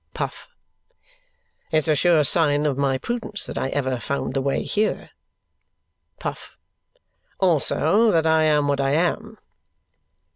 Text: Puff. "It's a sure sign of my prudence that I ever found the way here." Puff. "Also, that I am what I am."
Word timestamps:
Puff. 0.15 0.49
"It's 1.69 1.87
a 1.87 1.93
sure 1.93 2.23
sign 2.23 2.65
of 2.65 2.75
my 2.75 2.97
prudence 2.97 3.45
that 3.45 3.55
I 3.55 3.69
ever 3.69 3.99
found 3.99 4.33
the 4.33 4.41
way 4.41 4.63
here." 4.63 5.11
Puff. 6.17 6.57
"Also, 7.39 8.09
that 8.09 8.25
I 8.25 8.41
am 8.45 8.67
what 8.67 8.81
I 8.81 8.93
am." 8.93 9.37